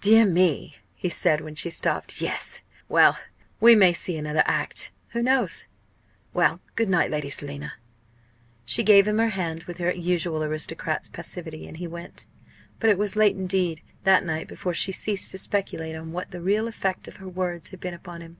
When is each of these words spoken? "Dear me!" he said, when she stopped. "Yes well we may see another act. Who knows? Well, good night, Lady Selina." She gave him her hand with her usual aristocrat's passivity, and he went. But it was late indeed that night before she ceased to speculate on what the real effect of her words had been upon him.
"Dear 0.00 0.26
me!" 0.26 0.74
he 0.96 1.08
said, 1.08 1.40
when 1.40 1.54
she 1.54 1.70
stopped. 1.70 2.20
"Yes 2.20 2.64
well 2.88 3.16
we 3.60 3.76
may 3.76 3.92
see 3.92 4.16
another 4.16 4.42
act. 4.44 4.90
Who 5.10 5.22
knows? 5.22 5.68
Well, 6.34 6.58
good 6.74 6.88
night, 6.88 7.12
Lady 7.12 7.30
Selina." 7.30 7.74
She 8.64 8.82
gave 8.82 9.06
him 9.06 9.18
her 9.18 9.28
hand 9.28 9.62
with 9.68 9.78
her 9.78 9.92
usual 9.92 10.42
aristocrat's 10.42 11.08
passivity, 11.08 11.68
and 11.68 11.76
he 11.76 11.86
went. 11.86 12.26
But 12.80 12.90
it 12.90 12.98
was 12.98 13.14
late 13.14 13.36
indeed 13.36 13.82
that 14.02 14.24
night 14.24 14.48
before 14.48 14.74
she 14.74 14.90
ceased 14.90 15.30
to 15.30 15.38
speculate 15.38 15.94
on 15.94 16.10
what 16.10 16.32
the 16.32 16.40
real 16.40 16.66
effect 16.66 17.06
of 17.06 17.18
her 17.22 17.28
words 17.28 17.68
had 17.70 17.78
been 17.78 17.94
upon 17.94 18.20
him. 18.20 18.38